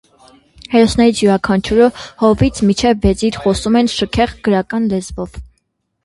Հերոսներից 0.75 1.19
յուրաքանչյուրը՝ 1.23 1.89
հովվից 2.21 2.61
մինչև 2.69 3.03
վեզիր 3.03 3.37
խոսում 3.43 3.77
են 3.83 3.91
շքեղ, 3.97 4.33
գրական 4.49 4.89
լեզվով։ 4.95 5.37